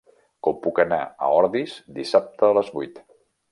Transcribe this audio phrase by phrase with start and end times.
[0.45, 3.01] Com puc anar a Ordis dissabte a les vuit?